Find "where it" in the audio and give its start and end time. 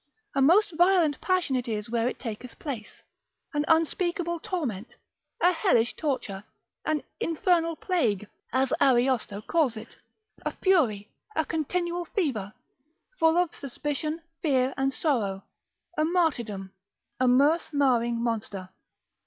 1.87-2.19